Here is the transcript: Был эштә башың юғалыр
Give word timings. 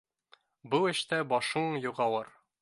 Был 0.73 0.87
эштә 0.93 1.19
башың 1.35 1.79
юғалыр 1.85 2.35